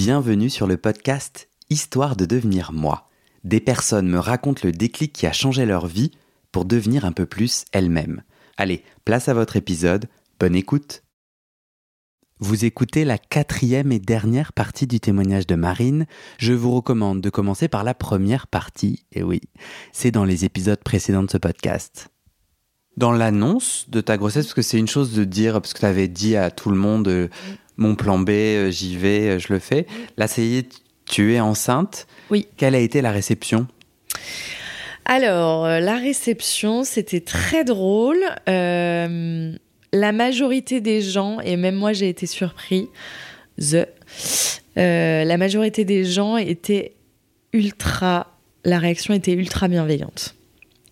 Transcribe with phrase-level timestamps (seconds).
[0.00, 3.08] Bienvenue sur le podcast Histoire de devenir moi.
[3.42, 6.12] Des personnes me racontent le déclic qui a changé leur vie
[6.52, 8.22] pour devenir un peu plus elles-mêmes.
[8.56, 10.06] Allez, place à votre épisode,
[10.38, 11.02] bonne écoute.
[12.38, 16.06] Vous écoutez la quatrième et dernière partie du témoignage de Marine.
[16.38, 19.40] Je vous recommande de commencer par la première partie, et oui,
[19.90, 22.10] c'est dans les épisodes précédents de ce podcast.
[22.96, 25.86] Dans l'annonce de ta grossesse, parce que c'est une chose de dire, parce que tu
[25.86, 27.28] avais dit à tout le monde, euh,
[27.78, 29.86] mon plan B, euh, j'y vais, euh, je le fais.
[30.16, 30.68] Là, ça y est,
[31.06, 32.06] tu es enceinte.
[32.30, 32.46] Oui.
[32.58, 33.66] Quelle a été la réception?
[35.06, 38.22] Alors, la réception, c'était très drôle.
[38.46, 39.52] Euh,
[39.92, 42.88] la majorité des gens, et même moi j'ai été surpris,
[43.58, 43.86] the,
[44.76, 46.92] euh, la majorité des gens étaient
[47.52, 50.34] ultra, la réaction était ultra bienveillante.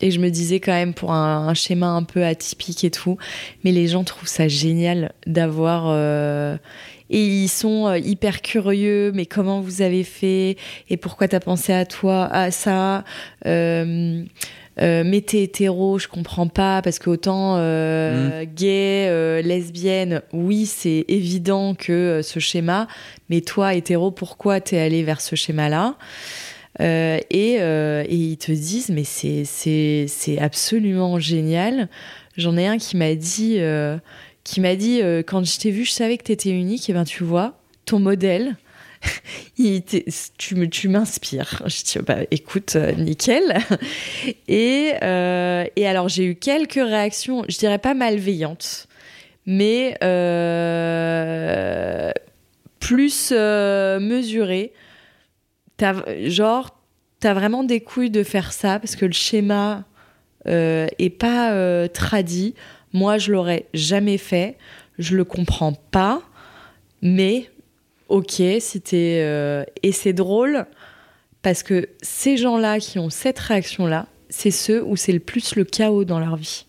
[0.00, 3.16] Et je me disais quand même pour un, un schéma un peu atypique et tout,
[3.64, 5.86] mais les gens trouvent ça génial d'avoir...
[5.88, 6.56] Euh,
[7.08, 10.56] et ils sont euh, hyper curieux, mais comment vous avez fait
[10.90, 13.04] Et pourquoi t'as pensé à toi, à ça
[13.46, 14.24] euh,
[14.80, 20.66] euh, mais t'es hétéro, je comprends pas, parce que autant euh, gay, euh, lesbienne, oui,
[20.66, 22.86] c'est évident que ce schéma,
[23.30, 25.96] mais toi, hétéro, pourquoi t'es allé vers ce schéma-là?
[26.80, 31.88] Euh, et, euh, et ils te disent, mais c'est, absolument génial.
[32.36, 33.96] J'en ai un qui m'a dit, euh,
[34.44, 37.24] qui m'a dit, quand je t'ai vu, je savais que t'étais unique, et ben tu
[37.24, 38.56] vois, ton modèle,
[39.56, 41.62] tu tu m'inspires.
[41.66, 43.58] Je dis, bah, écoute, nickel.
[44.48, 44.92] Et,
[45.76, 48.88] et alors, j'ai eu quelques réactions, je dirais pas malveillantes,
[49.46, 49.96] mais
[52.80, 54.72] plus mesurées.
[55.78, 56.76] Genre,
[57.20, 59.84] t'as vraiment des couilles de faire ça parce que le schéma
[60.46, 62.54] euh, est pas euh, tradit.
[62.92, 64.56] Moi, je l'aurais jamais fait.
[64.98, 66.22] Je le comprends pas.
[67.02, 67.50] Mais,
[68.08, 69.20] ok, c'était.
[69.22, 70.66] euh, et c'est drôle
[71.42, 75.64] parce que ces gens-là qui ont cette réaction-là, c'est ceux où c'est le plus le
[75.64, 76.66] chaos dans leur vie.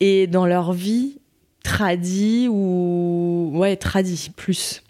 [0.00, 1.18] Et dans leur vie,
[1.62, 3.52] tradie ou.
[3.54, 4.82] Ouais, tradie, plus.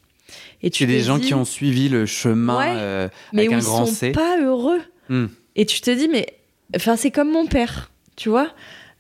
[0.67, 3.51] Et tu C'est des gens dis, qui ont suivi le chemin Ouais, euh, mais avec
[3.53, 4.11] où un ils grand sont C.
[4.11, 4.81] pas heureux.
[5.09, 5.27] Hmm.
[5.55, 6.27] Et tu te dis, mais.
[6.75, 8.51] Enfin, c'est comme mon père, tu vois.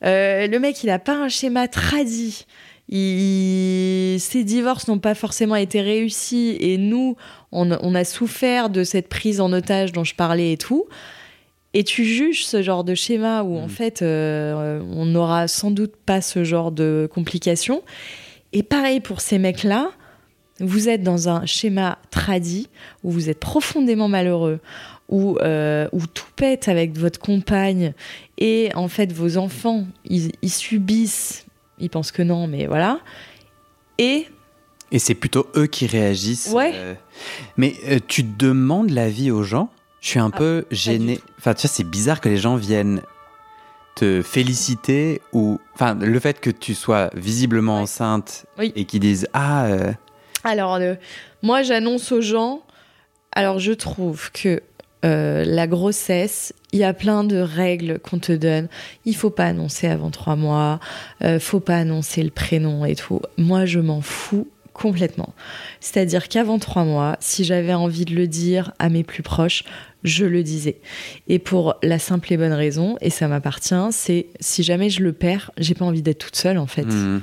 [0.04, 2.46] Euh, le mec, il a pas un schéma tradit.
[2.88, 4.20] Il...
[4.20, 6.56] Ses divorces n'ont pas forcément été réussis.
[6.60, 7.16] Et nous,
[7.52, 10.86] on, on a souffert de cette prise en otage dont je parlais et tout.
[11.74, 13.70] Et tu juges ce genre de schéma où, en Mm.
[13.70, 17.82] fait, euh, on n'aura sans doute pas ce genre de complications.
[18.52, 19.90] Et pareil pour ces mecs-là,
[20.60, 22.68] vous êtes dans un schéma tradit
[23.02, 24.60] où vous êtes profondément malheureux,
[25.08, 27.92] où, euh, où tout pète avec votre compagne
[28.38, 31.46] et en fait vos enfants, ils, ils subissent,
[31.78, 33.00] ils pensent que non, mais voilà.
[33.98, 34.26] Et
[34.90, 36.50] Et c'est plutôt eux qui réagissent.
[36.52, 36.72] Ouais.
[36.74, 36.94] euh,
[37.56, 39.70] Mais euh, tu demandes l'avis aux gens?
[40.00, 41.20] Je suis un peu gêné.
[41.38, 43.02] Enfin, tu vois, c'est bizarre que les gens viennent
[43.96, 45.58] te féliciter ou.
[45.74, 47.82] Enfin, le fait que tu sois visiblement Ouais.
[47.82, 48.72] enceinte Oui.
[48.76, 49.66] et qu'ils disent Ah,
[50.46, 50.94] alors, euh,
[51.42, 52.62] moi j'annonce aux gens,
[53.32, 54.62] alors je trouve que
[55.04, 58.68] euh, la grossesse, il y a plein de règles qu'on te donne.
[59.04, 60.80] Il faut pas annoncer avant trois mois,
[61.22, 63.20] euh, faut pas annoncer le prénom et tout.
[63.36, 65.32] Moi, je m'en fous complètement.
[65.80, 69.64] C'est-à-dire qu'avant trois mois, si j'avais envie de le dire à mes plus proches,
[70.04, 70.80] je le disais.
[71.28, 75.12] Et pour la simple et bonne raison, et ça m'appartient, c'est si jamais je le
[75.12, 76.84] perds, j'ai pas envie d'être toute seule en fait.
[76.84, 77.20] hmm,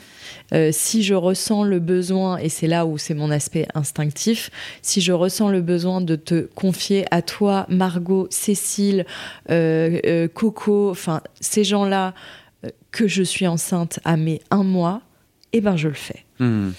[0.54, 5.02] Euh, si je ressens le besoin, et c'est là où c'est mon aspect instinctif, si
[5.02, 9.06] je ressens le besoin de te confier à toi, Margot, Cécile,
[9.50, 12.14] euh, euh, Coco, enfin ces gens-là,
[12.92, 15.02] que je suis enceinte à mes un mois,
[15.52, 16.24] eh ben je le fais.
[16.40, 16.72] hmm.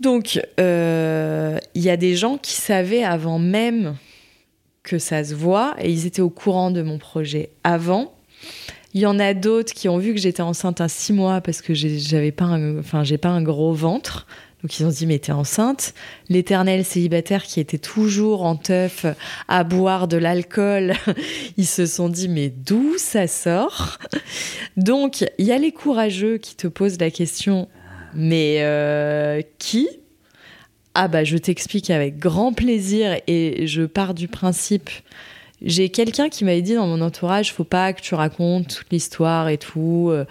[0.00, 3.96] Donc euh, il y a des gens qui savaient avant même
[4.82, 8.15] que ça se voit, et ils étaient au courant de mon projet avant.
[8.96, 11.60] Il y en a d'autres qui ont vu que j'étais enceinte à six mois parce
[11.60, 14.26] que j'avais pas, un, enfin j'ai pas un gros ventre.
[14.62, 15.92] Donc ils ont dit mais t'es enceinte.
[16.30, 19.04] L'éternel célibataire qui était toujours en teuf
[19.48, 20.94] à boire de l'alcool,
[21.58, 23.98] ils se sont dit mais d'où ça sort?
[24.78, 27.68] Donc il y a les courageux qui te posent la question
[28.14, 29.90] mais euh, qui?
[30.94, 34.88] Ah bah je t'explique avec grand plaisir et je pars du principe
[35.66, 39.48] j'ai quelqu'un qui m'avait dit dans mon entourage, faut pas que tu racontes toute l'histoire
[39.48, 40.24] et tout, euh,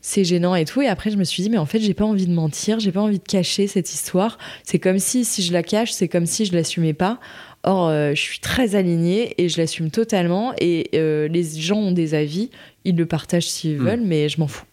[0.00, 0.80] c'est gênant et tout.
[0.82, 2.92] Et après, je me suis dit, mais en fait, j'ai pas envie de mentir, j'ai
[2.92, 4.38] pas envie de cacher cette histoire.
[4.64, 7.20] C'est comme si, si je la cache, c'est comme si je l'assumais pas.
[7.64, 10.54] Or, euh, je suis très alignée et je l'assume totalement.
[10.60, 12.50] Et euh, les gens ont des avis,
[12.84, 13.84] ils le partagent s'ils Mm.
[13.84, 14.64] veulent, mais je m'en fous.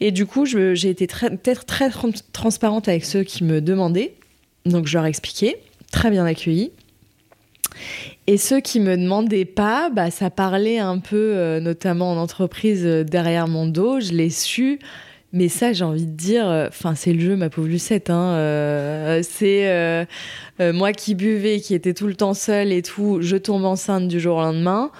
[0.00, 4.14] Et du coup, j'ai été très- peut-être très tran- transparente avec ceux qui me demandaient.
[4.66, 5.56] Donc je leur ai expliqué,
[5.92, 6.70] très bien accueilli.
[8.26, 12.84] Et ceux qui me demandaient pas, bah, ça parlait un peu, euh, notamment en entreprise,
[12.84, 14.00] euh, derrière mon dos.
[14.00, 14.78] Je l'ai su.
[15.32, 18.08] Mais ça, j'ai envie de dire, euh, enfin, c'est le jeu, ma pauvre Lucette.
[18.08, 20.06] Hein, c'est
[20.60, 23.18] moi qui buvais, qui était tout le temps seule et tout.
[23.20, 24.90] Je tombe enceinte du jour au lendemain.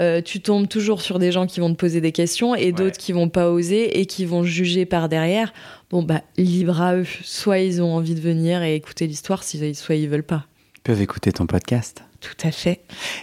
[0.00, 2.98] Euh, tu tombes toujours sur des gens qui vont te poser des questions et d'autres
[2.98, 5.52] qui vont pas oser et qui vont juger par derrière.
[5.90, 7.06] Bon, bah, libre à eux.
[7.22, 10.46] Soit ils ont envie de venir et écouter l'histoire, soit ils veulent pas.
[10.76, 12.02] Ils peuvent écouter ton podcast.
[12.24, 12.80] Tout à fait.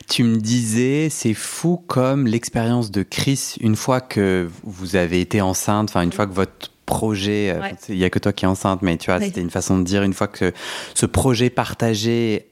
[0.07, 5.41] Tu me disais, c'est fou comme l'expérience de Chris, une fois que vous avez été
[5.41, 7.75] enceinte, enfin une fois que votre projet, euh, Ouais.
[7.89, 9.25] il y a que toi qui es enceinte, mais tu vois, Oui.
[9.25, 10.53] c'était une façon de dire, une fois que
[10.93, 12.45] ce projet partagé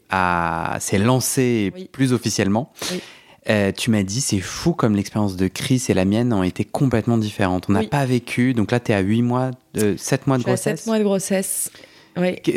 [0.80, 1.90] s'est lancé Oui.
[1.92, 3.01] plus officiellement, Oui.
[3.50, 6.63] euh, tu m'as dit, c'est fou comme l'expérience de Chris et la mienne ont été
[6.66, 7.66] complètement différentes.
[7.69, 10.42] On n'a pas vécu, donc là tu es à 8 mois, de 7 mois de
[10.42, 10.80] Je suis à grossesse.
[10.80, 11.72] 7 mois de grossesse.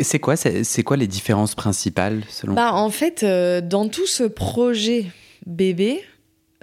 [0.01, 4.23] C'est quoi, c'est quoi les différences principales selon Bah, en fait, euh, dans tout ce
[4.23, 5.05] projet
[5.45, 6.03] bébé,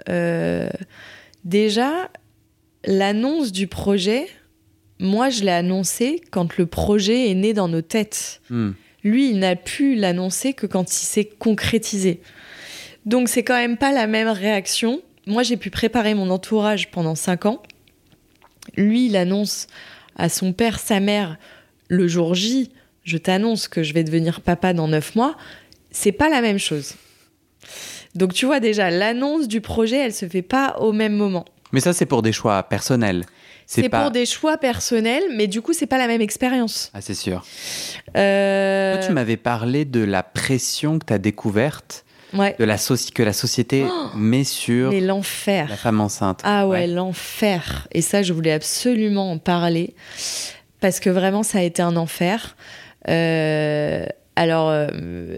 [0.09, 0.69] euh,
[1.43, 2.09] déjà,
[2.85, 4.27] l'annonce du projet,
[4.99, 8.41] moi, je l'ai annoncé quand le projet est né dans nos têtes.
[8.49, 8.71] Hmm.
[9.03, 12.21] Lui, il n'a pu l'annoncer que quand il s'est concrétisé.
[13.05, 15.01] Donc, c'est quand même pas la même réaction.
[15.25, 17.63] Moi, j'ai pu préparer mon entourage pendant cinq ans.
[18.77, 19.65] Lui, il annonce
[20.15, 21.37] à son père, sa mère,
[21.87, 22.69] le jour J,
[23.03, 25.35] je t'annonce que je vais devenir papa dans neuf mois.
[25.91, 26.95] C'est pas la même chose.
[28.15, 31.45] Donc, tu vois déjà, l'annonce du projet, elle se fait pas au même moment.
[31.71, 33.25] Mais ça, c'est pour des choix personnels.
[33.65, 34.01] C'est pas...
[34.01, 36.91] pour des choix personnels, mais du coup, c'est pas la même expérience.
[36.93, 37.45] Ah, c'est sûr.
[38.17, 42.53] Euh, Toi, tu m'avais parlé de la pression que tu as découverte, ouais.
[42.59, 45.79] de la que la société met sur Mais la l'enfer.
[45.79, 46.41] femme enceinte.
[46.43, 47.87] Ah ouais, l'enfer.
[47.93, 49.95] Et ça, je voulais absolument en parler
[50.81, 52.57] parce que vraiment, ça a été un enfer.
[53.09, 54.05] Euh,
[54.35, 54.87] alors, euh,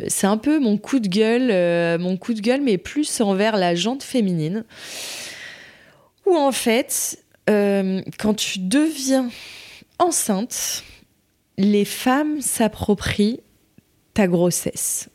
[0.07, 3.57] c'est un peu mon coup de gueule, euh, mon coup de gueule, mais plus envers
[3.57, 4.65] la jante féminine.
[6.25, 9.29] Où en fait, quand tu deviens
[9.99, 10.83] enceinte,
[11.57, 13.41] les femmes s'approprient
[14.13, 15.09] ta grossesse.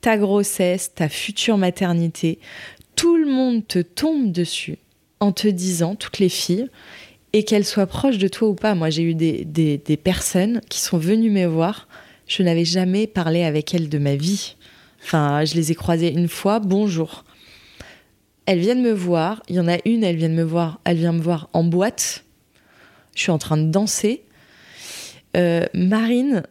[0.00, 2.38] Ta grossesse, ta future maternité.
[2.96, 4.78] Tout le monde te tombe dessus
[5.20, 6.68] en te disant, toutes les filles,
[7.32, 8.74] et qu'elles soient proches de toi ou pas.
[8.74, 11.88] Moi, j'ai eu des, des- des personnes qui sont venues me voir.
[12.26, 14.56] Je n'avais jamais parlé avec elles de ma vie.
[15.04, 16.60] Enfin, je les ai croisées une fois.
[16.60, 17.24] Bonjour.
[18.46, 19.42] Elles viennent me voir.
[19.48, 20.80] Il y en a une, elle vient me voir.
[20.84, 22.24] Elle vient me voir en boîte.
[23.14, 24.24] Je suis en train de danser.
[25.36, 26.42] Euh, Marine,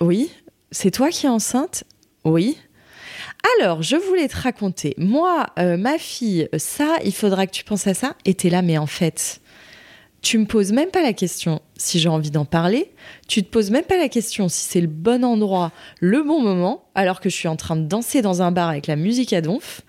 [0.00, 0.30] oui.
[0.70, 1.84] C'est toi qui es enceinte?
[2.24, 2.56] Oui.
[3.60, 7.86] Alors, je voulais te raconter, moi, euh, ma fille, ça, il faudra que tu penses
[7.86, 8.16] à ça.
[8.24, 9.40] Et t'es là, mais en fait,
[10.24, 12.90] tu me poses même pas la question si j'ai envie d'en parler.
[13.28, 16.88] Tu te poses même pas la question si c'est le bon endroit, le bon moment,
[16.94, 19.42] alors que je suis en train de danser dans un bar avec la musique à
[19.42, 19.82] donf.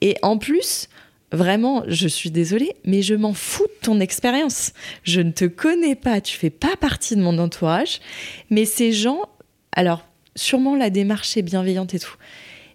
[0.00, 0.88] Et en plus,
[1.32, 4.72] vraiment, je suis désolée, mais je m'en fous de ton expérience.
[5.02, 8.00] Je ne te connais pas, tu fais pas partie de mon entourage.
[8.48, 9.28] Mais ces gens,
[9.72, 10.02] alors,
[10.34, 12.16] sûrement la démarche est bienveillante et tout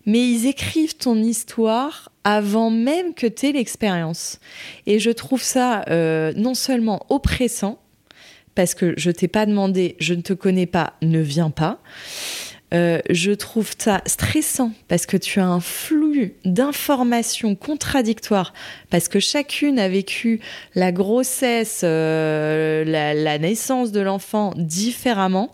[0.05, 4.39] mais ils écrivent ton histoire avant même que tu aies l'expérience.
[4.85, 7.79] Et je trouve ça euh, non seulement oppressant,
[8.55, 11.79] parce que je t'ai pas demandé, je ne te connais pas, ne viens pas.
[12.73, 18.51] Euh, je trouve ça stressant parce que tu as un flux d'informations contradictoires
[18.89, 20.39] parce que chacune a vécu
[20.73, 25.51] la grossesse, euh, la, la naissance de l'enfant différemment.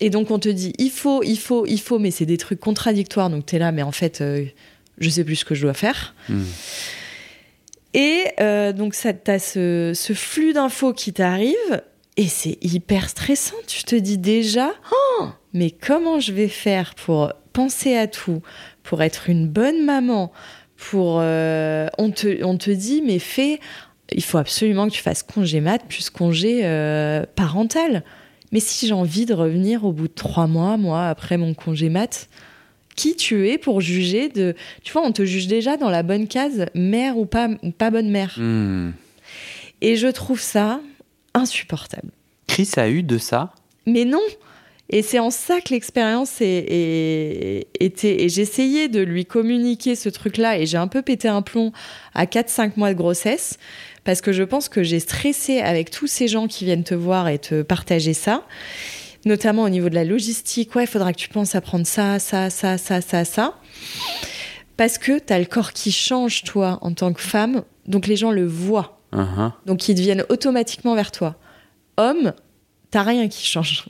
[0.00, 2.60] Et donc on te dit il faut, il faut, il faut, mais c'est des trucs
[2.60, 3.30] contradictoires.
[3.30, 4.44] Donc tu es là, mais en fait, euh,
[4.98, 6.14] je sais plus ce que je dois faire.
[6.28, 6.42] Hmm.
[7.94, 11.82] Et euh, donc ça, ce, ce flux d'infos qui t'arrive
[12.16, 13.56] et c'est hyper stressant.
[13.66, 18.42] Tu te dis déjà, Oh, mais comment je vais faire pour penser à tout,
[18.82, 20.32] pour être une bonne maman,
[20.76, 23.60] pour euh, on te on te dit mais fais,
[24.10, 28.04] il faut absolument que tu fasses congé mat plus congé euh, parental.
[28.52, 31.88] Mais si j'ai envie de revenir au bout de trois mois, moi, après mon congé
[31.88, 32.28] mat,
[32.94, 34.54] qui tu es pour juger de...
[34.82, 37.90] Tu vois, on te juge déjà dans la bonne case, mère ou pas, ou pas
[37.90, 38.34] bonne mère.
[38.36, 38.90] Hmm.
[39.80, 40.80] Et je trouve ça
[41.34, 42.10] insupportable.
[42.46, 43.54] Chris a eu de ça?
[43.86, 44.20] Mais non
[44.90, 47.66] Et c'est en ça que l'expérience était...
[47.80, 51.72] Et j'essayais de lui communiquer ce truc-là, et j'ai un peu pété un plomb
[52.14, 53.58] à 4-5 mois de grossesse,
[54.04, 57.28] parce que je pense que j'ai stressé avec tous ces gens qui viennent te voir
[57.28, 58.44] et te partager ça,
[59.24, 60.74] notamment au niveau de la logistique.
[60.74, 63.54] Ouais, il faudra que tu penses à prendre ça, ça, ça, ça, ça, ça.
[64.76, 68.16] Parce que tu as le corps qui change, toi, en tant que femme, donc les
[68.16, 69.00] gens le voient.
[69.12, 69.52] Uh-huh.
[69.66, 71.36] Donc ils deviennent automatiquement vers toi.
[71.98, 72.32] Homme,
[72.90, 73.84] t'as rien qui change.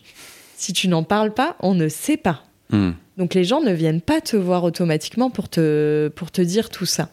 [0.56, 2.42] Si tu n'en parles pas, on ne sait pas.
[2.70, 2.92] Hmm.
[3.18, 6.86] Donc les gens ne viennent pas te voir automatiquement pour te, pour te dire tout
[6.86, 7.10] ça.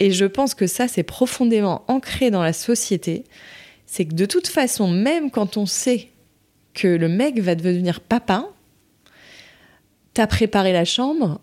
[0.00, 3.24] Et je pense que ça, c'est profondément ancré dans la société.
[3.86, 6.08] C'est que de toute façon, même quand on sait
[6.72, 8.48] que le mec va devenir papa,
[10.14, 11.40] t'as préparé la chambre,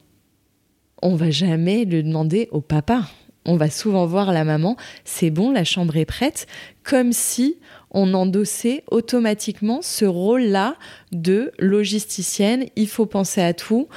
[1.01, 3.07] on va jamais le demander au papa.
[3.45, 6.45] On va souvent voir la maman, c'est bon, la chambre est prête,
[6.83, 7.57] comme si
[7.89, 10.75] on endossait automatiquement ce rôle-là
[11.11, 13.87] de logisticienne, il faut penser à tout.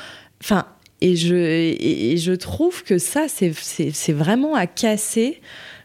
[0.41, 0.67] Enfin,
[1.07, 5.43] et je, trouve que ça, c'est vraiment à casser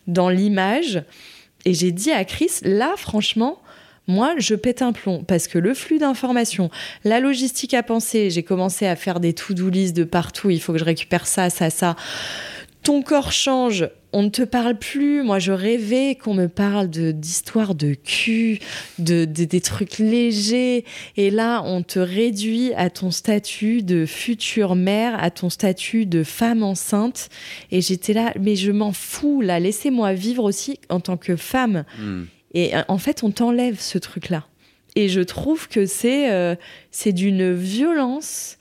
[0.08, 1.04] dans l'image.
[1.66, 3.62] Et j'ai dit à Chris, là, franchement,
[4.08, 5.26] moi, je pète un plomb.
[5.26, 6.70] Parce que le flux d'informations,
[7.04, 10.72] la logistique à penser, j'ai commencé à faire des to-do list de partout, il faut
[10.72, 11.98] que je récupère ça, ça, ça.
[12.84, 15.24] Ton corps change, on ne te parle plus.
[15.24, 18.60] Moi, je rêvais qu'on me parle d'histoires de cul,
[18.98, 20.86] de, des trucs légers.
[21.18, 26.24] Et là, on te réduit à ton statut de future mère, à ton statut de
[26.24, 27.30] femme enceinte.
[27.72, 29.60] Et j'étais là, mais je m'en fous, là.
[29.60, 31.84] Laissez-moi vivre aussi en tant que femme.
[31.98, 32.24] Hmm.
[32.54, 34.46] Et en fait, on t'enlève ce truc-là.
[34.96, 36.56] Et je trouve que c'est euh,
[36.92, 38.58] c'est d'une violence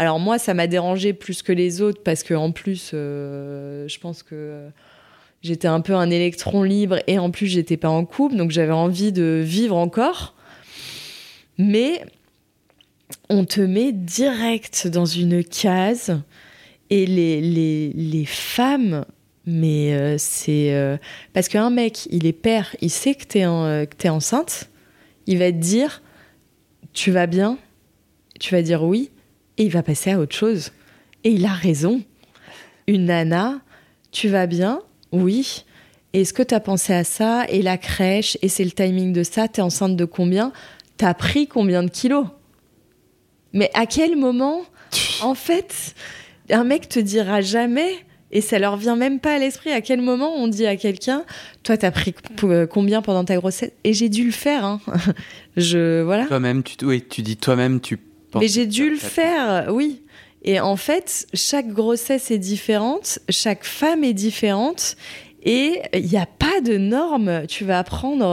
[0.00, 3.98] alors moi, ça m'a dérangé plus que les autres parce que en plus, euh, je
[3.98, 4.70] pense que
[5.42, 8.72] j'étais un peu un électron libre et en plus, j'étais pas en couple, donc j'avais
[8.72, 10.34] envie de vivre encore.
[11.58, 12.02] Mais
[13.28, 16.18] on te met direct dans une case
[16.88, 17.42] et les,
[17.92, 19.04] les, femmes,
[19.44, 20.72] mais euh, c'est...
[20.72, 20.96] Euh,
[21.34, 24.70] parce qu'un mec, il est père, il sait que t'es es enceinte,
[25.26, 26.00] il va te dire,
[26.94, 27.58] tu vas bien?
[28.40, 29.10] Tu vas dire oui?
[29.60, 30.72] Et il va passer à autre chose.
[31.22, 32.02] Et il a raison.
[32.86, 33.60] Une nana,
[34.10, 34.80] tu vas bien?
[35.12, 35.66] Oui.
[36.14, 37.44] Est-ce que tu as pensé à ça?
[37.50, 38.38] Et la crèche?
[38.40, 39.48] Et c'est le timing de ça?
[39.48, 40.52] T'es enceinte de combien?
[40.96, 42.26] T'as pris combien de kilos?
[43.52, 44.62] Mais à quel moment?
[45.20, 45.94] En fait,
[46.48, 47.92] un mec te dira jamais
[48.32, 51.24] et ça leur vient même pas à l'esprit à quel moment on dit à quelqu'un
[51.64, 52.14] toi t'as pris
[52.70, 53.72] combien pendant ta grossesse?
[53.82, 54.80] Et j'ai dû le faire hein.
[55.56, 56.26] je voilà.
[56.26, 57.98] Toi-même tu oui, tu dis toi-même tu
[58.34, 60.02] mais j'ai dû le faire, oui.
[60.42, 64.96] Et en fait, chaque grossesse est différente, chaque femme est différente.
[65.42, 67.46] Et il n'y a pas de norme.
[67.46, 68.24] Tu vas prendre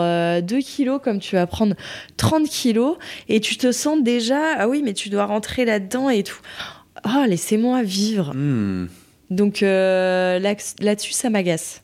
[0.42, 1.76] 2 euh, kilos comme tu vas prendre
[2.18, 2.98] 30 kilos
[3.30, 6.40] et tu te sens déjà, ah oui, mais tu dois rentrer là-dedans et tout.
[7.06, 8.34] Oh, laissez-moi vivre.
[8.34, 8.88] Hmm.
[9.30, 11.82] Donc euh, là-dessus, ça m'agace.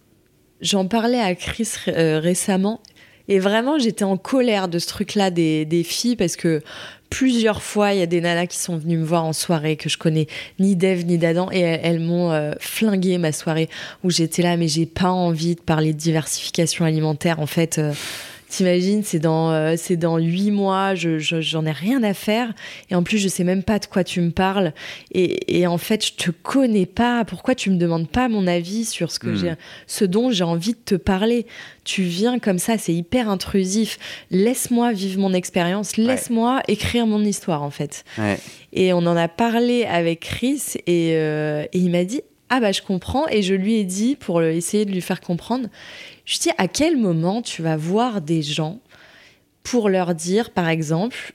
[0.61, 2.81] J'en parlais à Chris euh, récemment
[3.33, 6.61] et vraiment, j'étais en colère de ce truc-là des, des, filles parce que
[7.09, 9.89] plusieurs fois, il y a des nanas qui sont venues me voir en soirée que
[9.89, 10.27] je connais
[10.59, 13.69] ni d'Eve ni d'Adam et elles, m'ont euh, flingué ma soirée
[14.03, 17.39] où j'étais là, mais j'ai pas envie de parler de diversification alimentaire.
[17.39, 17.93] En fait, euh,
[18.55, 22.53] T'imagines, c'est dans euh, c'est dans huit mois, je j'en ai rien à faire
[22.91, 24.73] et en plus je sais même pas de quoi tu me parles
[25.11, 27.25] et, et en fait je te connais pas.
[27.25, 29.35] Pourquoi tu me demandes pas mon avis sur ce que Hmm.
[29.37, 29.53] j'ai,
[29.87, 31.47] ce dont j'ai envie de te parler?
[31.83, 33.97] Tu viens comme ça, c'est hyper intrusif.
[34.29, 38.05] Laisse-moi vivre mon expérience, laisse-moi écrire mon histoire en fait.
[38.19, 38.37] Ouais.
[38.71, 42.71] Et on en a parlé avec Chris et, euh, et il m'a dit ah bah
[42.71, 45.69] je comprends et je lui ai dit pour essayer de lui faire comprendre
[46.25, 48.79] je dis à quel moment tu vas voir des gens
[49.63, 51.33] pour leur dire par exemple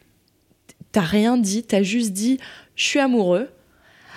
[0.93, 2.39] t'as rien dit t'as juste dit
[2.75, 3.49] je suis amoureux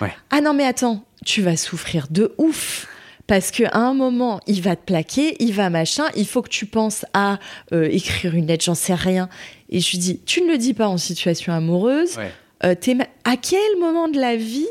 [0.00, 0.12] Ouais.
[0.30, 2.88] ah non mais attends tu vas souffrir de ouf
[3.28, 6.66] parce qu'à un moment, il va te plaquer, il va machin, il faut que tu
[6.66, 7.38] penses à
[7.72, 9.28] euh, écrire une lettre, j'en sais rien.
[9.70, 12.32] Et je lui dis, tu ne le dis pas en situation amoureuse, Ouais.
[12.64, 12.74] euh,
[13.24, 14.66] à quel moment de la vie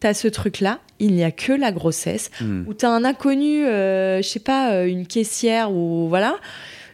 [0.00, 2.30] t'as ce truc-là Il n'y a que la grossesse.
[2.40, 2.62] Hmm.
[2.66, 6.36] Ou t'as un inconnu, euh, je sais pas, euh, une caissière ou voilà,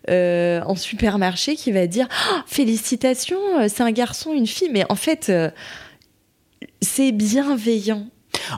[0.08, 4.70] euh, en supermarché qui va dire Ah, félicitations, euh, c'est un garçon, une fille.
[4.72, 5.30] Mais en fait,
[6.80, 8.06] c'est bienveillant.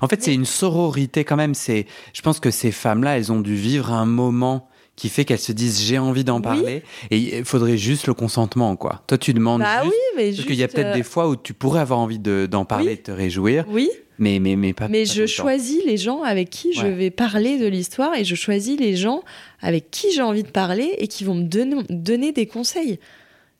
[0.03, 1.55] En fait, c'est une sororité quand même.
[1.55, 5.39] C'est, je pense que ces femmes-là, elles ont dû vivre un moment qui fait qu'elles
[5.39, 6.43] se disent j'ai envie d'en Oui.
[6.43, 9.03] parler et il faudrait juste le consentement quoi.
[9.07, 11.27] Toi tu demandes Bah juste oui, mais parce qu'il y a peut-être euh, des fois
[11.31, 12.97] où tu pourrais avoir envie de- d'en parler, Oui.
[12.97, 13.89] de te réjouir, Oui,
[14.21, 14.87] mais mais mais pas.
[14.89, 18.35] mais pas je choisis les gens avec qui je vais parler de l'histoire et je
[18.37, 19.23] choisis les gens
[19.61, 23.01] avec qui j'ai envie de parler et qui vont me donner, donner des conseils.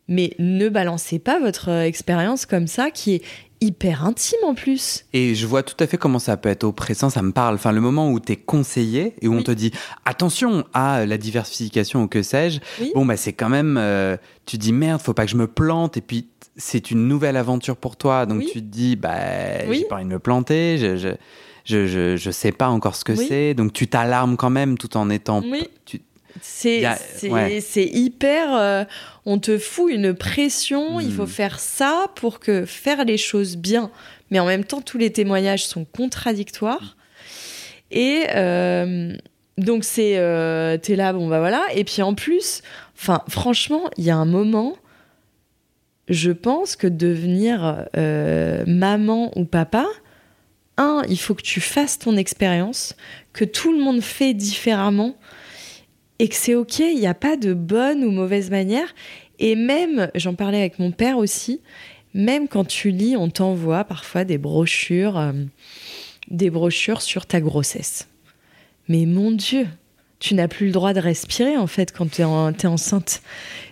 [0.07, 3.23] Mais ne balancez pas votre euh, expérience comme ça qui est
[3.61, 5.05] hyper intime en plus.
[5.13, 7.55] Et je vois tout à fait comment ça peut être oppressant, ça me parle.
[7.57, 9.71] Enfin, le moment où tu es conseillé et où on te dit
[10.05, 12.91] attention à la diversification ou que sais-je, Oui.
[12.95, 13.77] bon, bah, c'est quand même.
[13.79, 15.97] euh, tu dis merde, faut pas que je me plante.
[15.97, 16.27] Et puis,
[16.61, 18.27] c'est une nouvelle aventure pour toi.
[18.27, 18.51] Donc, Oui.
[18.53, 19.17] tu te dis, bah,
[19.67, 19.79] Oui.
[19.81, 21.09] j'ai pas envie de me planter, je, je,
[21.65, 23.27] je, je, je sais pas encore ce que Oui.
[23.29, 23.55] c'est.
[23.55, 25.43] Donc, tu t'alarmes quand même tout en étant.
[25.43, 25.69] Oui.
[25.85, 26.01] Tu...
[26.41, 26.81] C'est
[27.29, 27.59] ouais.
[27.77, 28.55] hyper.
[28.55, 28.85] euh,
[29.27, 31.29] on te fout une pression, il faut Mm.
[31.29, 33.91] faire ça pour que faire les choses bien.
[34.31, 36.97] Mais en même temps, tous les témoignages sont contradictoires.
[37.91, 39.13] Et euh,
[39.59, 40.17] donc, c'est.
[40.19, 41.67] euh, T'es là, bon, bah voilà.
[41.75, 42.63] Et puis en plus,
[42.97, 44.77] enfin, franchement, il y a un moment.
[46.11, 49.87] Je pense que devenir euh, maman ou papa,
[50.77, 52.97] un, il faut que tu fasses ton expérience,
[53.33, 55.15] que tout le monde fait différemment
[56.19, 58.93] et que c'est ok, il n'y a pas de bonne ou mauvaise manière.
[59.39, 61.61] Et même, j'en parlais avec mon père aussi,
[62.13, 65.33] même quand tu lis, on t'envoie parfois des brochures, euh,
[66.29, 68.09] des brochures sur ta grossesse.
[68.89, 69.69] Mais mon Dieu,
[70.21, 73.23] tu n'as plus le droit de respirer en fait quand tu es, enceinte.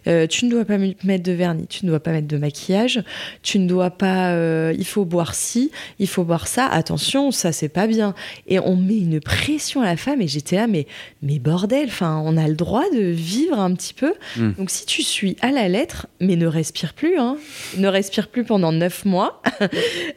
[0.07, 3.03] Euh, tu ne dois pas mettre de vernis, tu ne dois pas mettre de maquillage,
[3.43, 4.33] tu ne dois pas.
[4.33, 6.67] euh, il faut boire ci, il faut boire ça.
[6.67, 8.15] Attention, ça c'est pas bien.
[8.47, 10.23] Et on met une pression à la femme.
[10.23, 10.87] Et j'étais là, mais
[11.21, 11.89] mais bordel.
[11.89, 14.15] Enfin, on a le droit de vivre un petit peu.
[14.37, 14.53] Mm.
[14.53, 17.37] Donc si tu suis à la lettre, mais ne respire plus, hein,
[17.77, 19.43] ne respire plus pendant neuf mois.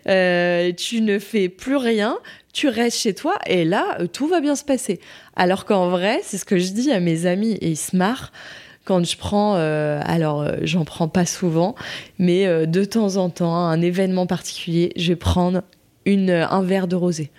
[0.08, 2.18] Euh, tu ne fais plus rien.
[2.54, 5.00] Tu restes chez toi et là, euh, tout va bien se passer.
[5.36, 8.32] Alors qu'en vrai, c'est ce que je dis à mes amis et ils se marrent
[8.84, 11.76] quand je prends, euh, alors euh, j'en prends pas souvent,
[12.18, 15.62] mais de temps en temps, un événement particulier, je vais prendre
[16.06, 17.30] une, un verre de rosé.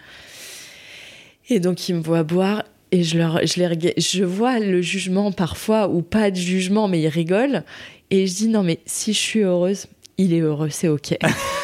[1.51, 5.33] Et donc ils me voient boire et je, leur, je, les, je vois le jugement
[5.33, 7.65] parfois, ou pas de jugement, mais ils rigolent.
[8.11, 9.87] Et je dis non, mais si je suis heureuse,
[10.19, 11.17] il est heureux, c'est ok.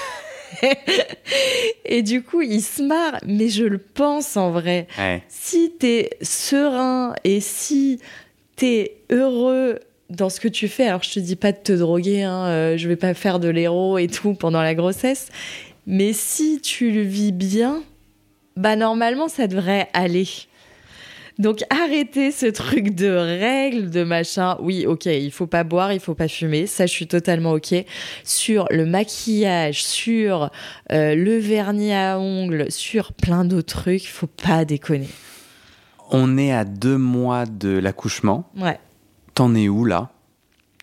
[1.84, 5.22] et du coup, ils se marrent, mais je le pense en vrai Ouais.
[5.28, 7.98] si t'es serein et si
[8.56, 9.78] t'es heureux
[10.10, 12.76] dans ce que tu fais, alors je te dis pas de te droguer, hein, euh,
[12.76, 15.28] je vais pas faire de l'héros et tout pendant la grossesse,
[15.86, 17.82] mais si tu le vis bien,
[18.56, 20.26] bah normalement ça devrait aller.
[21.38, 24.56] Donc arrêtez ce truc de règles, de machin.
[24.60, 27.74] Oui, ok, il faut pas boire, il faut pas fumer, ça je suis totalement ok.
[28.24, 30.50] Sur le maquillage, sur
[30.90, 35.08] euh, le vernis à ongles, sur plein d'autres trucs, faut pas déconner.
[36.10, 38.50] On est à deux mois de l'accouchement.
[38.56, 38.80] Ouais.
[39.34, 40.10] T'en es où là?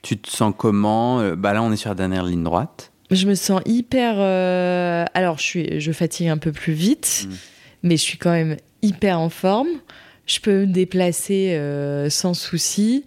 [0.04, 1.20] Tu te sens comment?
[1.20, 2.91] Euh, Bah là, on est sur la dernière ligne droite.
[3.12, 4.15] Je me sens hyper.
[4.20, 7.34] euh, Alors, je, suis, je fatigue un peu plus vite, Mm.
[7.84, 9.68] mais je suis quand même hyper en forme.
[10.26, 13.06] Je peux me déplacer euh, sans souci.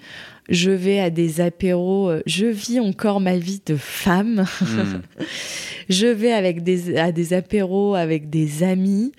[0.48, 2.08] Je vais à des apéros.
[2.10, 4.44] euh, Je vis encore ma vie de femme.
[4.60, 5.00] Hmm.
[5.88, 9.12] Je vais avec des, à des apéros avec des amis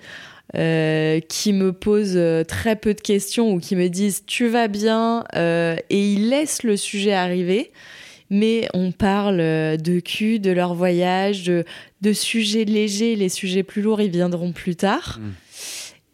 [0.56, 4.66] euh, qui me posent euh, très peu de questions ou qui me disent tu vas
[4.68, 7.70] bien euh, et ils laissent le sujet arriver.
[8.32, 11.64] Mais on parle de cul, de leur voyage, de,
[12.00, 13.16] de sujets légers.
[13.16, 15.18] Les sujets plus lourds, ils viendront plus tard.
[15.20, 15.30] Mm.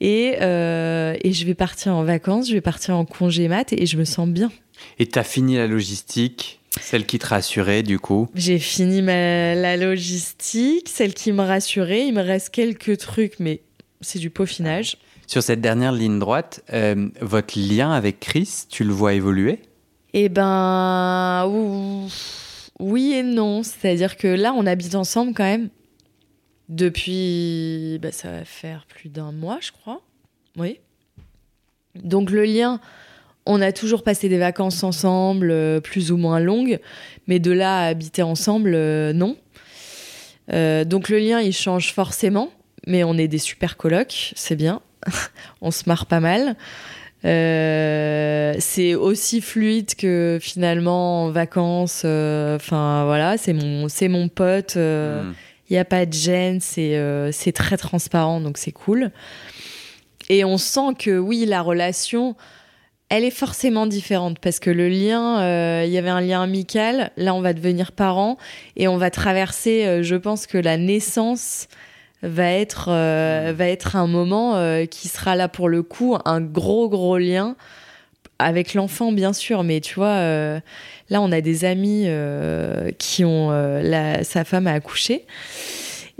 [0.00, 3.86] Et, euh, et je vais partir en vacances, je vais partir en congé mat et
[3.86, 4.52] je me sens bien.
[4.98, 8.28] Et t'as fini la logistique, celle qui te rassurait du coup.
[8.34, 12.06] J'ai fini ma, la logistique, celle qui me rassurait.
[12.06, 13.62] Il me reste quelques trucs, mais
[14.02, 14.98] c'est du peaufinage.
[15.26, 19.60] Sur cette dernière ligne droite, euh, votre lien avec Chris, tu le vois évoluer?
[20.12, 22.06] Eh ben, ou-
[22.78, 23.62] oui et non.
[23.62, 25.68] C'est-à-dire que là, on habite ensemble quand même
[26.68, 27.98] depuis.
[28.02, 30.02] bah, ça va faire plus d'un mois, je crois.
[30.56, 30.78] Oui.
[31.94, 32.80] Donc le lien,
[33.46, 36.80] on a toujours passé des vacances ensemble, euh, plus ou moins longues,
[37.26, 39.36] mais de là à habiter ensemble, euh, non.
[40.52, 42.50] Euh, donc le lien, il change forcément,
[42.86, 44.80] mais on est des super colocs, c'est bien.
[45.60, 46.56] on se marre pas mal.
[47.22, 52.04] C'est aussi fluide que finalement en vacances.
[52.04, 54.76] Enfin voilà, c'est mon, mon pote.
[54.76, 55.32] Hmm.
[55.68, 59.10] Il n'y a pas de gêne, c'est euh, c'est très transparent, donc c'est cool.
[60.28, 62.36] Et on sent que oui, la relation,
[63.08, 67.10] elle est forcément différente parce que le lien, euh, il y avait un lien amical,
[67.16, 68.36] là on va devenir parents
[68.76, 71.68] et on va traverser, euh, je pense que la naissance
[72.22, 74.56] va être, va être un moment
[74.90, 77.56] qui sera là pour le coup, un gros gros lien
[78.38, 80.60] avec l'enfant bien sûr, mais tu vois, euh,
[81.10, 85.24] là on a des amis euh, qui ont, euh, sa femme a accouché.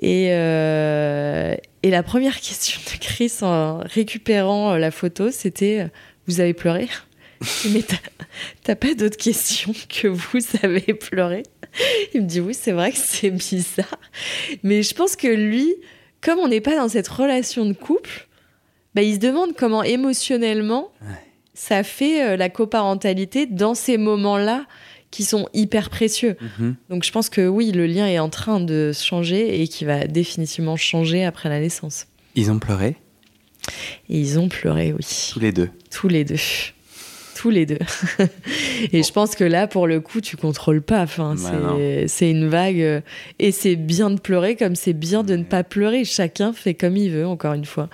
[0.03, 5.87] Et, et la première question de Chris en récupérant la photo, c'était
[6.27, 6.89] Vous avez pleuré?
[7.73, 7.97] Mais t'as-
[8.63, 11.45] t'as pas d'autres questions que vous avez pleuré?
[12.15, 13.99] Il me dit Oui, c'est vrai que c'est bizarre.
[14.63, 15.75] Mais je pense que lui,
[16.21, 18.27] comme on n'est pas dans cette relation de couple,
[18.95, 20.91] bah, il se demande comment émotionnellement
[21.57, 24.67] ça fait euh, la coparentalité dans ces moments-là
[25.11, 26.37] qui sont hyper précieux.
[26.59, 26.77] Mhm.
[26.91, 30.07] Donc je pense que oui, le lien est en train de changer et qui va
[30.07, 32.07] définitivement changer après la naissance.
[32.35, 32.97] Ils ont pleuré?
[34.09, 35.71] Et ils ont pleuré, oui, tous les deux?
[35.91, 36.37] tous les deux.
[37.37, 37.79] Tous les deux.
[38.93, 41.03] et je pense que là, pour le coup, tu contrôles pas.
[41.03, 41.75] Enfin, Bah
[42.07, 42.81] c'est une vague.
[42.81, 43.01] euh,
[43.39, 46.05] Et c'est bien de pleurer comme c'est bien de ne pas pleurer.
[46.05, 47.89] Chacun fait comme il veut, encore une fois.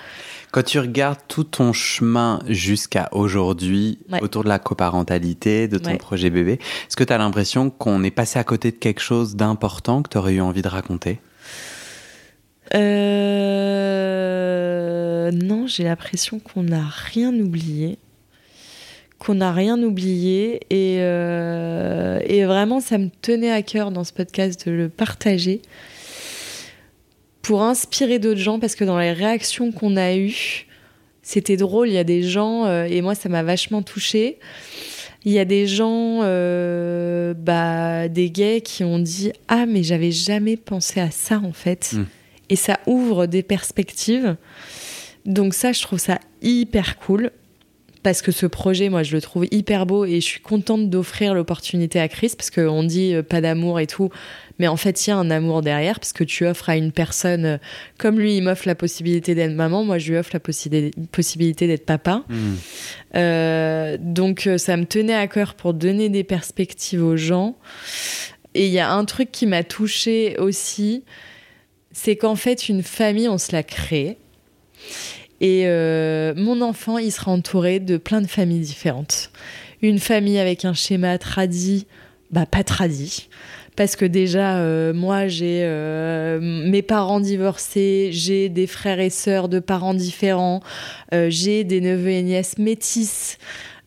[0.52, 4.22] Quand tu regardes tout ton chemin jusqu'à aujourd'hui Ouais.
[4.22, 5.96] autour de la coparentalité, de ton Ouais.
[5.98, 9.34] projet bébé, est-ce que tu as l'impression qu'on est passé à côté de quelque chose
[9.36, 11.18] d'important que tu aurais eu envie de raconter?
[13.92, 17.98] Euh, Non, j'ai l'impression qu'on n'a rien oublié.
[19.22, 20.62] Qu'on n'a rien oublié.
[20.70, 25.62] Et, euh, et vraiment, ça me tenait à cœur dans ce podcast de le partager
[27.40, 30.66] pour inspirer d'autres gens parce que dans les réactions qu'on a eues,
[31.22, 31.88] c'était drôle.
[31.88, 34.38] Il y a des gens, euh, et moi, ça m'a vachement touchée.
[35.24, 40.10] Il y a des gens, euh, bah, des gays qui ont dit Ah, mais j'avais
[40.10, 41.92] jamais pensé à ça en fait.
[41.92, 42.06] Mm.
[42.48, 44.36] Et ça ouvre des perspectives.
[45.26, 47.30] Donc, ça, je trouve ça hyper cool.
[48.02, 51.34] Parce que ce projet, moi, je le trouve hyper beau et je suis contente d'offrir
[51.34, 54.10] l'opportunité à Chris parce qu'on dit euh, pas d'amour et tout.
[54.58, 56.90] Mais en fait, il y a un amour derrière parce que tu offres à une
[56.90, 57.58] personne, euh,
[57.98, 61.68] comme lui, il m'offre la possibilité d'être maman, moi, je lui offre la possi- possibilité
[61.68, 62.24] d'être papa.
[62.28, 62.54] Hmm.
[63.14, 67.56] Euh, donc ça me tenait à cœur pour donner des perspectives aux gens.
[68.54, 71.04] Et il y a un truc qui m'a touchée aussi,
[71.92, 74.18] c'est qu'en fait une famille, on se la crée.
[75.42, 79.30] Et euh, mon enfant, il sera entouré de plein de familles différentes.
[79.82, 81.86] Une famille avec un schéma tradit,
[82.30, 83.28] bah pas tradit.
[83.74, 89.48] Parce que déjà, euh, moi, j'ai euh, mes parents divorcés, j'ai des frères et sœurs
[89.48, 90.60] de parents différents,
[91.10, 93.38] j'ai des neveux et nièces métis.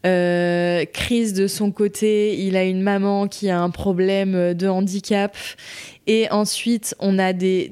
[0.06, 5.36] Euh, Chris, de son côté, il a une maman qui a un problème de handicap.
[6.08, 7.72] Et ensuite, on a des...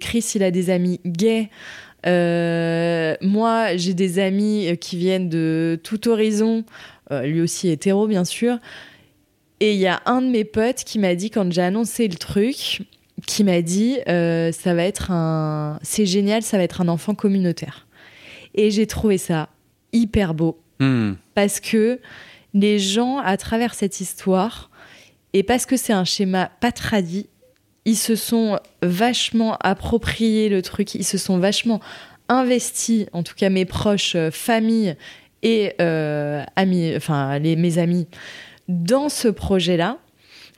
[0.00, 1.50] Chris, il a des amis gays.
[2.06, 6.64] Euh, moi, j'ai des amis euh, qui viennent de tout horizon.
[7.10, 8.58] Euh, lui aussi hétéro, bien sûr.
[9.60, 12.16] Et il y a un de mes potes qui m'a dit, quand j'ai annoncé le
[12.16, 12.82] truc,
[13.26, 15.78] qui m'a dit, euh, ça va être un...
[15.82, 17.86] C'est génial, ça va être un enfant communautaire.
[18.54, 19.48] Et j'ai trouvé ça
[19.92, 21.14] hyper beau Hmm.
[21.34, 22.00] parce que
[22.54, 24.68] les gens, à travers cette histoire,
[25.32, 27.28] et parce que c'est un schéma pas tradit,
[27.84, 31.80] ils se sont vachement appropriés le truc, ils se sont vachement
[32.28, 34.94] investis, en tout cas mes proches, euh, famille
[35.42, 38.06] et euh, amis, enfin les, mes amis,
[38.68, 39.98] dans ce projet-là.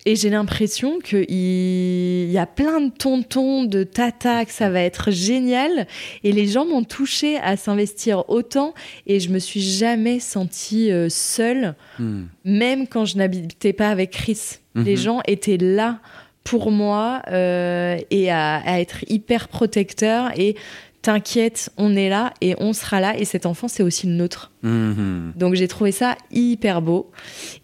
[0.07, 4.83] Et j'ai l'impression qu'il il y a plein de tontons, de tatas, que ça va
[4.83, 5.87] être génial.
[6.25, 8.75] Et les gens m'ont touché à s'investir autant.
[9.07, 12.25] Et je me suis jamais sentie euh, seule, Hmm.
[12.45, 14.59] même quand je n'habitais pas avec Chris.
[14.75, 14.97] Les Mhm.
[14.99, 16.01] gens étaient là
[16.45, 20.31] pour moi euh, et à, à être hyper protecteurs.
[20.39, 20.57] Et
[21.03, 23.19] t'inquiète, on est là et on sera là.
[23.19, 24.53] Et cet enfant, c'est aussi le nôtre.
[24.63, 25.33] Mhm.
[25.37, 27.11] Donc j'ai trouvé ça hyper beau.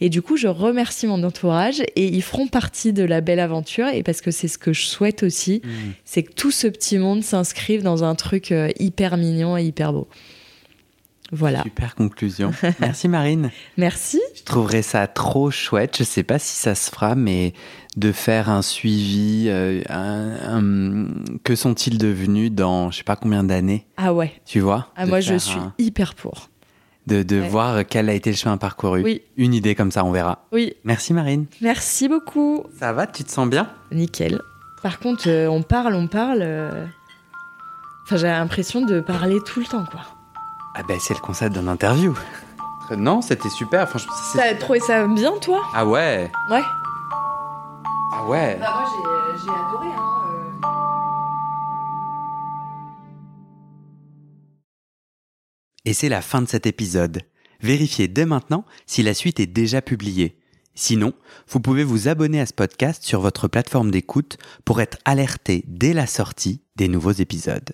[0.00, 3.88] Et du coup, je remercie mon entourage et ils feront partie de la belle aventure.
[3.88, 5.70] Et parce que c'est ce que je souhaite aussi, Mhm.
[6.04, 9.92] c'est que tout ce petit monde s'inscrive dans un truc euh, hyper mignon et hyper
[9.94, 10.06] beau.
[11.32, 11.62] Voilà.
[11.62, 12.52] Super conclusion.
[12.80, 13.50] Merci Marine.
[13.76, 14.20] Merci.
[14.36, 15.96] Je trouverais ça trop chouette.
[15.98, 17.52] Je sais pas si ça se fera, mais
[17.96, 19.46] de faire un suivi.
[19.48, 21.06] euh, un- un-
[21.44, 23.86] que sont-ils devenus dans je sais pas combien d'années?
[23.96, 24.32] Ah ouais.
[24.44, 24.88] Tu vois?
[24.96, 26.48] Ah, moi, je suis un- hyper pour.
[27.06, 27.48] de de Ouais.
[27.48, 29.02] voir quel a été le chemin parcouru.
[29.02, 29.22] Oui.
[29.36, 30.46] Une idée comme ça, on verra.
[30.52, 30.74] Oui.
[30.84, 31.46] Merci Marine.
[31.60, 32.64] Merci beaucoup.
[32.78, 33.06] Ça va?
[33.06, 33.68] Tu te sens bien?
[33.90, 34.40] Nickel.
[34.82, 36.40] Par contre, euh, on parle, on parle.
[36.42, 36.86] euh,
[38.04, 40.00] Enfin, j'ai l'impression de parler tout le temps, quoi.
[40.74, 42.14] Ah ben c'est le concept d'un interview.
[42.96, 43.88] Non, c'était super.
[43.88, 45.62] Franchement, c'est- T'as trouvé ça bien, toi?
[45.74, 46.30] Ah ouais.
[46.50, 46.62] Ouais.
[48.12, 48.56] Ah ouais.
[48.60, 50.06] Bah, moi, j'ai adoré, hein.
[55.84, 57.22] Et c'est la fin de cet épisode.
[57.60, 60.38] Vérifiez dès maintenant si la suite est déjà publiée.
[60.74, 61.12] Sinon,
[61.48, 65.92] vous pouvez vous abonner à ce podcast sur votre plateforme d'écoute pour être alerté dès
[65.92, 67.70] la sortie des nouveaux épisodes.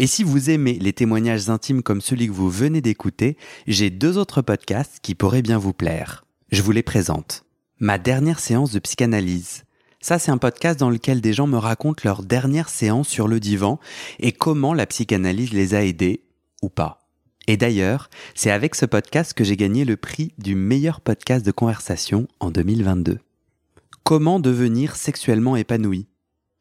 [0.00, 4.16] Et si vous aimez les témoignages intimes comme celui que vous venez d'écouter, j'ai deux
[4.16, 6.24] autres podcasts qui pourraient bien vous plaire.
[6.52, 7.44] Je vous les présente.
[7.80, 9.64] Ma dernière séance de psychanalyse.
[10.00, 13.40] Ça, c'est un podcast dans lequel des gens me racontent leur dernière séance sur le
[13.40, 13.80] divan
[14.20, 16.22] et comment la psychanalyse les a aidés
[16.62, 17.00] ou pas.
[17.48, 21.50] Et d'ailleurs, c'est avec ce podcast que j'ai gagné le prix du meilleur podcast de
[21.50, 23.18] conversation en 2022.
[24.04, 26.06] Comment devenir sexuellement épanoui?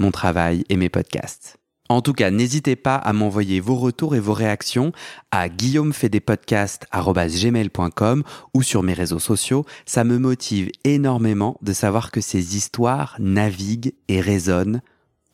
[0.00, 1.58] mon travail et mes podcasts.
[1.88, 4.92] En tout cas, n'hésitez pas à m'envoyer vos retours et vos réactions
[5.32, 8.22] à guillaumefedepodcast.com
[8.54, 9.66] ou sur mes réseaux sociaux.
[9.86, 14.82] Ça me motive énormément de savoir que ces histoires naviguent et résonnent,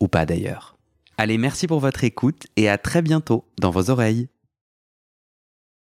[0.01, 0.79] ou pas d'ailleurs.
[1.19, 4.29] Allez, merci pour votre écoute et à très bientôt dans vos oreilles.